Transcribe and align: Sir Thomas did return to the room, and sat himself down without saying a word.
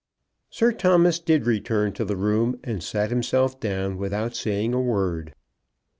Sir 0.49 0.71
Thomas 0.71 1.19
did 1.19 1.45
return 1.45 1.93
to 1.93 2.03
the 2.03 2.15
room, 2.17 2.57
and 2.63 2.81
sat 2.81 3.11
himself 3.11 3.59
down 3.59 3.99
without 3.99 4.35
saying 4.35 4.73
a 4.73 4.81
word. 4.81 5.35